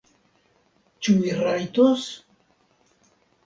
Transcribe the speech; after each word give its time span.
Ĉu 1.09 1.15
mi 1.19 1.37
rajtos? 1.41 2.09